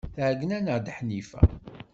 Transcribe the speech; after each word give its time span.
Tɛeyyen-aneɣ-d 0.15 0.87
Ḥnifa. 0.97 1.41